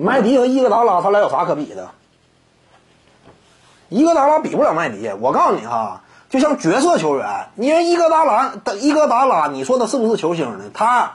[0.00, 1.88] 麦迪和伊戈达拉他俩有啥可比的？
[3.88, 5.10] 伊戈达拉比不了麦迪。
[5.20, 10.64] 我告诉你哈，就像角色球员，因为伊戈达拉的伊戈达拉，你说他是不是球星呢？
[10.72, 11.12] 他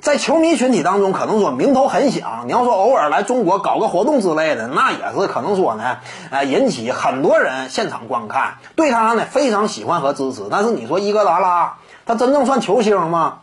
[0.00, 2.42] 在球迷群体当中可能说名头很响。
[2.46, 5.98] 你要说偶尔来中国搞个活动之类的，那也是可能说呢，
[6.30, 10.42] 呃，引起很多人现场观看，对他呢非常喜欢和支持。
[10.50, 13.38] 但是你说伊戈达拉，他真正算球星吗？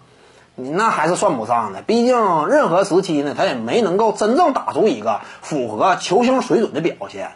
[0.55, 7.31] 你那还是算不上的，毕竟任何时期呢，他也没能够真正打出一个符合球星水准的表现。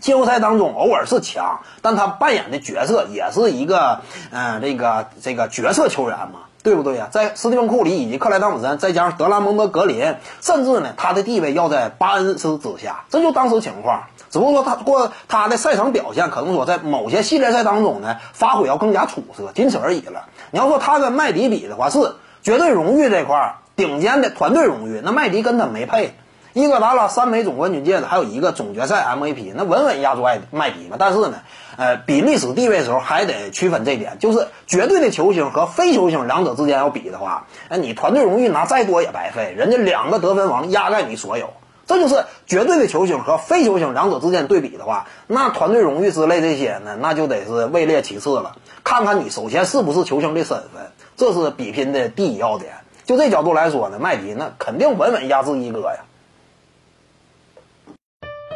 [0.00, 7.08] 季后赛当中偶尔是强，但他扮演的角色也是一个，嗯，这个这个角色球员嘛，对不对呀？
[7.10, 14.04] 在斯蒂芬库里以及克莱汤普森，再加上德拉蒙德格林，甚至呢，他的地位要在巴恩斯之下，这就当时情况。
[14.30, 20.26] 只不过说他过他的赛场表现，可能说在某些系列赛当中呢，发挥要更加出色，仅此而已了。
[20.50, 22.14] 你要说他跟麦迪比的话，是。
[22.48, 26.14] 绝对荣誉这块儿顶尖的团队荣誉，那麦迪跟他没配。
[26.54, 30.96] 伊戈达拉三枚总冠军戒指，还有一个总决赛 MVP，那稳稳压住麦麦迪嘛。
[30.98, 31.34] 但是呢，
[31.76, 39.52] 呃，比历史地位的时候还得区分这点，就是绝对的球星和非球星两者之间要比的话，那你团队荣誉拿再多也白费。
[39.54, 41.50] 人家两个得分王压在你所有，
[41.88, 48.56] 这就是绝对的球星和非球星两者之间对比的话，那团队荣誉之类这些呢，那就得是位列其次了。
[48.84, 50.92] 看看你首先是不是球星的身份。
[51.16, 52.74] 这是比拼的第一要点。
[53.06, 56.04] 就这角度来说呢，麦迪那肯定稳稳压制一哥呀。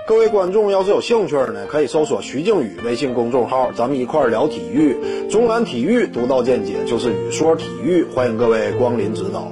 [0.07, 5.27] 各位观众要是有兴趣呢，可以搜索徐静宇微信公众号，咱们一块聊体育。
[5.31, 9.51] 中南体育独到见解就是语说体育，欢迎各位光临指导。